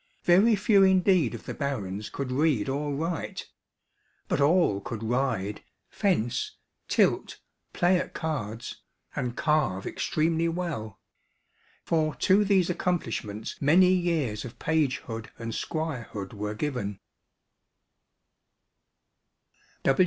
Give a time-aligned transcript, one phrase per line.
[0.23, 3.45] Very few indeed of the barons could read or write.
[4.27, 7.37] But all could ride, fence, tilt,
[7.71, 8.81] play at cards,
[9.15, 10.99] and carve extremely well;
[11.85, 16.99] for to these accomplishments many years of pagehood and squirehood were given.